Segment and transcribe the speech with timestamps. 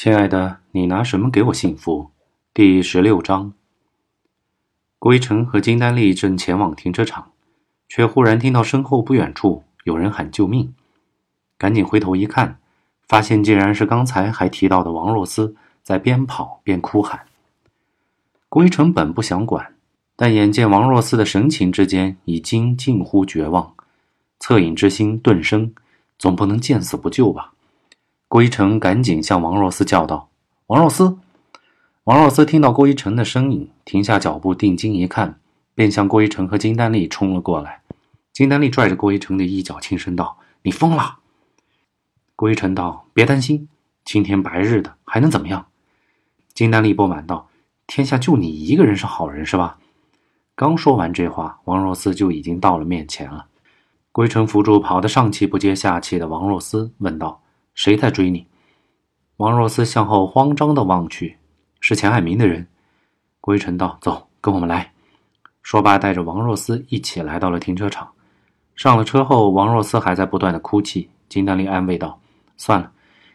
[0.00, 2.12] 亲爱的，你拿什么给我幸福？
[2.54, 3.52] 第十六章。
[5.00, 7.32] 郭一成和金丹丽正前往停车场，
[7.88, 10.72] 却忽然听到身后不远处有人喊救命，
[11.58, 12.60] 赶紧回头一看，
[13.08, 17.24] 发现竟然是刚才还提到的王若思在边跑边哭喊。
[18.48, 19.74] 郭一成本不想管，
[20.14, 23.74] 但眼见王若思的神情之间已经近乎绝望，
[24.38, 25.74] 恻隐之心顿生，
[26.16, 27.54] 总不能见死不救吧？
[28.28, 30.28] 郭一成赶紧向王若思叫道
[30.68, 31.18] ：“王若思！”
[32.04, 35.40] 王若思听到郭一成的声音，停下脚步，定睛一看，
[35.74, 37.80] 便向郭一成和金丹丽冲了过来。
[38.34, 41.18] 金丹丽拽着郭一成的衣角，轻声道：“你疯了！”
[42.36, 43.66] 郭一成道：“别担心，
[44.04, 45.66] 青天白日的，还能怎么样？”
[46.52, 47.48] 金丹丽不满道
[47.88, 49.78] ：“天下就你一个人是好人，是吧？”
[50.54, 53.46] 刚说完这话，王若思就已经到了面前了。
[54.12, 57.40] 郭一成扶住跑得上气不接下气的王若思，问道
[57.78, 58.44] ：“谁在追你？”
[59.38, 61.38] 王若思向后慌张的望去。
[61.78, 62.66] 是钱海明的人，
[63.40, 64.92] 郭一晨道：“走，跟我们来。”
[65.62, 68.10] 说罢，带着王若思一起来到了停车场。
[68.74, 71.08] 上了车后，王若思还在不断的哭泣。
[71.28, 72.18] 金丹丽安慰道
[72.58, 72.90] ：“算了，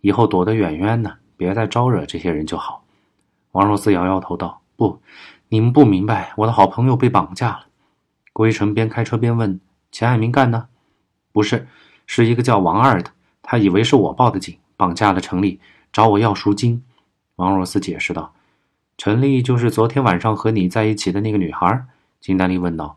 [0.00, 2.82] 以后躲得远远的，别再招惹这些人就好。”
[3.52, 5.00] 王若思摇摇头道：“不，
[5.48, 7.66] 你们不明白，我的好朋友被绑架了。”
[8.34, 9.60] 郭一晨边开车边问
[9.92, 10.66] ：“钱海明干的
[11.30, 11.68] ？”“不是，
[12.04, 13.12] 是一个叫王二的，
[13.44, 15.60] 他以为是我报的警，绑架了陈丽，
[15.92, 16.82] 找我要赎金。”
[17.36, 18.32] 王若思解释道
[18.98, 21.86] ：“陈丽就是昨天晚上和你在一起的那个女孩。”
[22.20, 22.96] 金丹丽问道。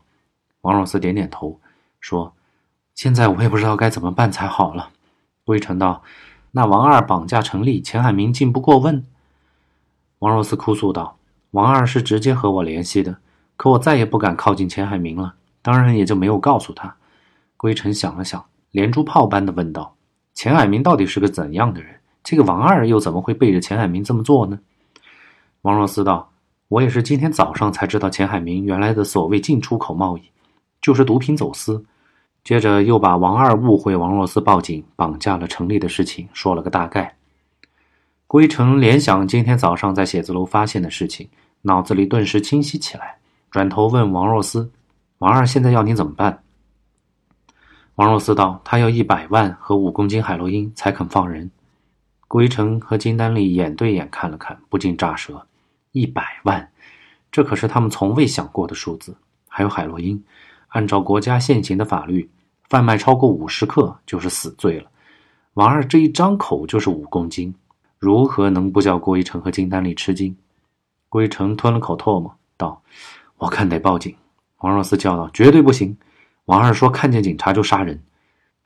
[0.62, 1.60] 王若思点点头，
[2.00, 2.34] 说
[2.96, 4.90] ：“现在我也不知道该怎么办才好了。”
[5.46, 6.02] 魏成道
[6.52, 9.04] ：“那王二绑架陈丽，钱海明竟不过问。”
[10.20, 11.16] 王若思哭诉道
[11.52, 13.18] ：“王二是直接和我联系的，
[13.56, 16.96] 可我再也不敢靠近钱海明了，当然也就没有告诉他。”
[17.56, 19.94] 归尘想了想，连珠炮般的问道
[20.38, 24.56] ：“钱海明到底是个怎样的人？”这个王二又怎么会背着钱海明这么做呢？
[25.62, 26.30] 王若思道
[26.68, 30.22] ：“我也是今天早上才知道，钱海明原来的所谓进出口贸易，
[30.80, 31.84] 就是毒品走私。”
[32.44, 37.16] 接着又把王二误会王若思报警绑架了程丽的事情说了个大概。
[38.28, 41.28] 郭一成联想今天早上在写字楼发现的事情，
[41.62, 43.16] 脑子里顿时清晰起来，
[43.50, 44.70] 转头问王若思
[45.18, 46.40] ：“王二现在要你怎么办？”
[47.98, 51.50] 王若思道：“他要一百万和五公斤海洛因才肯放人。”
[52.28, 55.44] 郭一成和金丹丽眼对眼看了看，不禁炸舌：
[55.90, 56.70] 一百万，
[57.32, 59.16] 这可是他们从未想过的数字。
[59.48, 60.22] 还有海洛因，
[60.68, 62.30] 按照国家现行的法律，
[62.68, 64.88] 贩卖超过五十克就是死罪了。
[65.54, 67.52] 王二这一张口就是五公斤，
[67.98, 70.36] 如何能不叫郭一成和金丹丽吃惊？
[71.08, 72.80] 郭一成吞了口唾沫，道
[73.38, 74.14] ：“我看得报警。”
[74.62, 75.96] 王若思叫道：“绝对不行！”
[76.48, 78.02] 王二说：“看见警察就杀人。”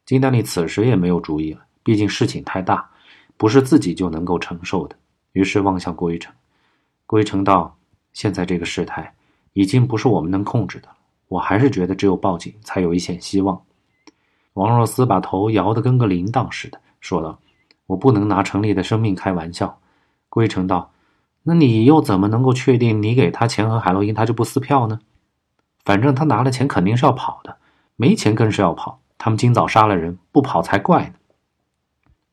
[0.06, 2.88] 金丹丽此时也没有主意了，毕竟事情太大。
[3.36, 4.94] 不是自己就能够承受的，
[5.32, 6.32] 于是望向郭一成。
[7.06, 7.76] 郭一成道
[8.14, 9.12] ：“现在这个事态
[9.52, 10.88] 已经不是我们能控制的，
[11.26, 13.60] 我还是觉得只有报警才有一线希望。”
[14.54, 17.36] 王若思把头摇得跟个铃铛似的，说道
[17.86, 19.76] ：“我不能拿程丽的生命开玩笑。”
[20.30, 20.92] 郭一成道
[21.42, 25.00] ：“那你又怎么能够确定你给他钱和海洛因，他就不撕票呢？
[25.84, 27.56] 反正他拿了钱肯定是要跑的，
[28.02, 29.00] 没钱更是要跑。
[29.16, 31.14] 他们今早杀了人，不跑才怪呢。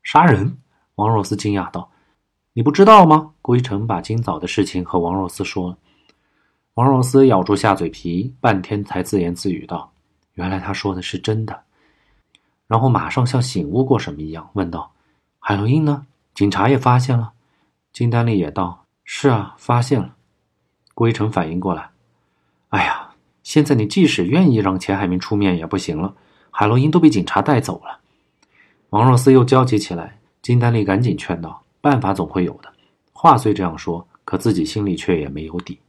[0.02, 0.58] 杀人？”
[0.98, 1.92] 王若思惊讶道
[2.54, 5.78] ：“你不知道吗？”郭一成把今早的事情和王若思说了。
[6.74, 9.92] 王若思咬住下嘴皮，半天才自言自语道
[10.34, 11.62] ：“原来他说的是真的。”
[12.66, 14.92] 然后马上像醒悟过什么一样问道
[15.38, 16.08] ：“海洛因呢？
[16.34, 17.34] 警察也发现了？”
[17.94, 20.16] 金丹丽也道：“是啊，发现了。”
[20.96, 21.92] 郭一成反应过来
[22.70, 23.09] ：“哎呀，
[23.50, 26.14] 现在你即使愿意让钱海明出面也不行了，
[26.52, 28.00] 海洛因都被警察带走了。”
[28.92, 30.20] 王若思又焦急起来。
[30.44, 32.72] 金丹丽赶紧劝道：“办法总会有的。”
[33.12, 35.80] 话虽这样说，可自己心里却也没有底。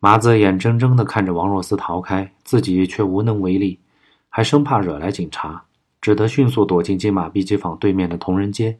[0.00, 3.80] 麻子眼睁睁地看着王若思逃开，自己却无能为力，
[4.28, 5.64] 还生怕惹来警察，
[6.02, 8.78] 只得迅速躲进金马碧鸡坊对面的同仁街。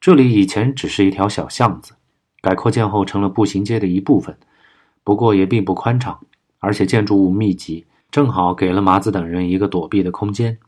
[0.00, 1.92] 这里以前只是一条小巷子，
[2.40, 4.36] 改扩建后成了步行街的一部分，
[5.04, 6.18] 不过也并不宽敞，
[6.58, 10.58] 而且建筑物密集，正好给了麻子等人一个躲避的空间。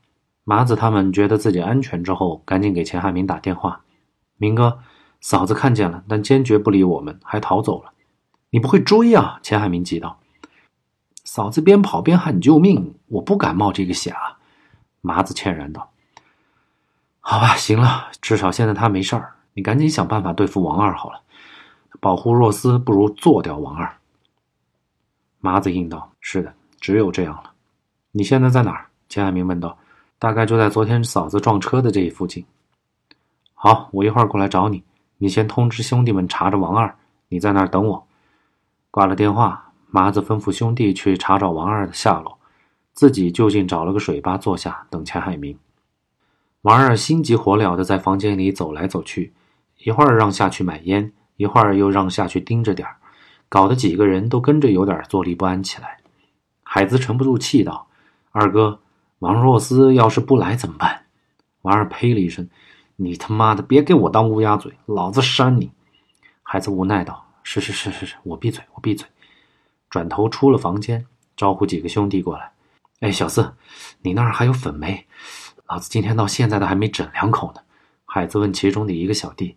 [0.44, 3.80] 麻子他们觉得自己安全之后，赶紧给钱海明打电话
[4.38, 4.78] ：“明哥，
[5.20, 7.92] 嫂子看见了，但坚决不理我们，还逃走了。
[8.50, 10.20] 你不会追啊？”钱海明急道
[11.24, 14.38] ：“嫂子边跑边喊救命，我不敢冒这个险啊。”
[15.02, 15.90] 麻子歉然道
[17.18, 21.22] ：“好吧，行了，至少现在他没事儿，你赶紧想办法对付王二好了。
[22.00, 23.96] 保护若思不如做掉王二。”
[25.46, 27.52] 麻子应道：“是的，只有这样了。
[28.10, 29.78] 你现在在哪儿？”钱海明问道。
[30.18, 32.44] 大概就在昨天嫂子撞车的这一附近。
[33.54, 33.88] 好。
[33.92, 34.82] 我一会儿过来找你。
[35.18, 36.92] 你先通知兄弟们查着王二，
[37.28, 38.06] 你在那儿等我。
[38.90, 42.36] 挂了电话，麻子吩咐兄弟去查找王二的下落，
[42.92, 45.56] 自己就近找了个水吧坐下等钱海明。
[46.62, 49.32] 王二心急火燎地在房间里走来走去，
[49.84, 52.96] 一会儿让下去买烟，一会儿又让下去盯着点儿，
[53.48, 55.98] 搞得几个人都跟着有点坐立不安起来。
[56.62, 57.88] 海子沉不住气道
[58.32, 58.80] ：“二哥，
[59.20, 61.04] 王若思要是不来怎么办？”
[61.62, 62.48] 王二呸了一声。
[62.98, 65.70] 你他妈的别给我当乌鸦嘴，老子扇你！
[66.42, 69.06] 孩子无奈道：“是是是是是，我闭嘴，我闭嘴。”
[69.90, 71.04] 转头出了房间，
[71.36, 72.50] 招呼几个兄弟过来。
[73.00, 73.52] 哎，小四，
[74.00, 75.06] 你那儿还有粉没？
[75.66, 77.60] 老子今天到现在都还没整两口呢。
[78.06, 79.54] 海子问其中的一个小弟：“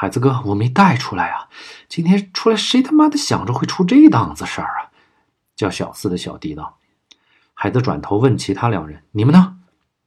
[0.00, 1.48] 孩子哥，我没带出来啊！
[1.88, 4.92] 今天出来，谁他妈的想着会出这档子事儿啊？”
[5.56, 6.78] 叫小四的小弟道。
[7.52, 9.58] 孩子转头问其他两人：“你们呢？”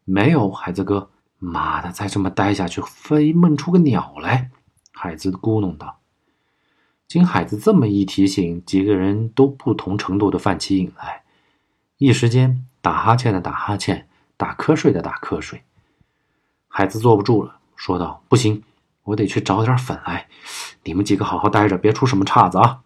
[0.05, 1.11] 没有，孩子哥。
[1.39, 4.49] 妈的，再这么待下去，非闷出个鸟来！
[4.93, 5.99] 海子咕哝道。
[7.09, 11.23] 经海子这么一提醒，几个人都不同程度的犯起瘾来，
[11.97, 15.65] 一时间打哈欠的打哈欠，打瞌睡的打瞌睡。
[16.69, 18.63] 海子坐不住了，说道：“不行，
[19.03, 20.27] 我得去找点粉来。
[20.83, 22.79] 你们几个好好待着，别出什么岔子啊！”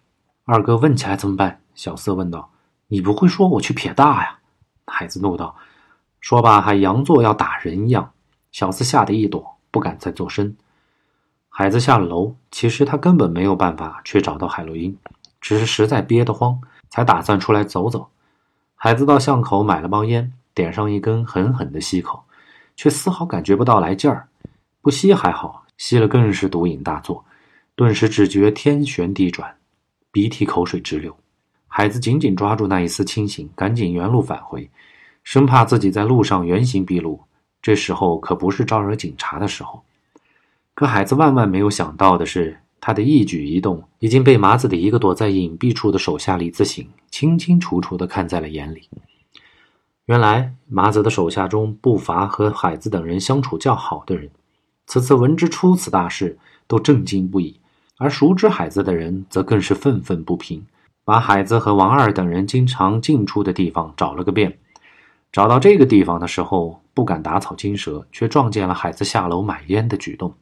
[0.45, 1.61] 二哥问起来怎么办？
[1.73, 2.49] 小四问道
[2.87, 4.39] ：“你不会说我去撇大呀？”
[4.87, 5.55] 海子怒道
[6.21, 8.11] ：“说罢还佯作要打人一样。”
[8.51, 10.55] 小四吓得一躲，不敢再作声。
[11.49, 14.97] 海子下了楼，其实他根本没有办法去找到海洛因，
[15.41, 16.59] 只是实在憋得慌，
[16.89, 18.09] 才打算出来走走。
[18.75, 22.23] 海子到巷口买了包烟，点上一根，狠狠地吸口，
[22.77, 24.27] 却丝毫感觉不到来劲儿。
[24.81, 27.23] 不吸还好，吸了更是毒瘾大作，
[27.75, 29.55] 顿时只觉天旋地转，
[30.11, 31.15] 鼻涕口水直流。
[31.67, 34.69] 海子紧紧抓住那一丝清醒，赶紧原路返回，
[35.23, 37.21] 生怕自己在路上原形毕露。
[37.61, 39.83] 这时候可不是招惹警察的时候，
[40.73, 48.87] 可海子万万没有想到的是，他的一举一动已经被麻子的一个躲在隐蔽处的手下李自省清清楚楚地看在了眼里。
[50.05, 54.29] 原来麻子的手下中不乏和海子等人相处较好的人，
[54.87, 56.37] 此次闻之出此大事，
[56.67, 57.59] 都震惊不已；
[57.97, 60.65] 而熟知海子的人则更是愤愤不平，
[61.03, 64.59] 把海子和王二等人经常进出的地方找了个遍。
[65.31, 70.33] 找到这个地方的时候，不敢打草惊蛇，却撞见了海子下楼买烟的举动。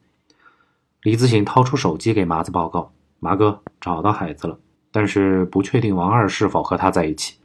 [1.02, 4.58] 李自省掏出手机给麻子报告：“麻哥，找到海子了，
[4.92, 7.36] 但是不确定王二是否和他在一起。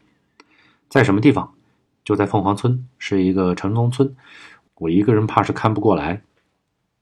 [0.87, 1.53] 在什么地方？
[2.05, 4.15] 就在凤凰村，是一个城中村。
[4.75, 6.21] 我一个人怕是看不过来，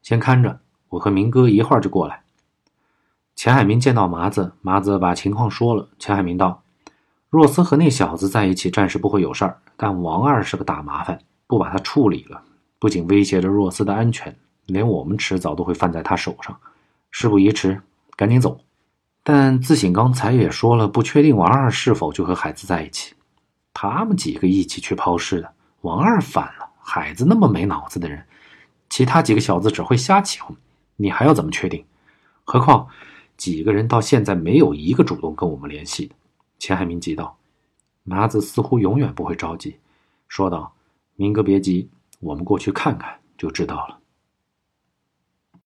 [0.07, 0.57] 先看着。
[0.88, 2.21] 我和明哥一会儿就过来。”
[3.36, 5.89] 钱海明见到麻子，麻子把情况说了。
[6.00, 6.63] 钱海明道
[7.30, 12.42] ：“若思和那小子在一起，暂时不会有事儿。”但王二是个大麻烦，不把他处理了，
[12.80, 14.33] 不仅威胁着若斯的安全，
[14.68, 16.57] 连我们迟早都会犯在他手上。
[17.12, 17.81] 事不宜迟，
[18.15, 18.57] 赶紧走。
[19.24, 23.13] 但自省刚才也说了，不确定王二是否就和海子在一起。
[23.74, 25.51] 他们几个一起去抛尸的，
[25.81, 28.24] 王二反了，海子那么没脑子的人，
[28.89, 30.56] 其他几个小子只会瞎起哄。
[30.95, 31.86] 你还要怎么确定？
[32.44, 32.88] 何况
[33.36, 36.16] 几个人到现在没有一个主动跟我们联系的。
[36.60, 37.38] 钱海明急道。
[38.04, 39.75] 麻子似乎永远不会着急，
[40.30, 40.74] 说道
[41.18, 41.89] ：“明哥别急，
[42.22, 44.00] 我们过去看看就知道了。”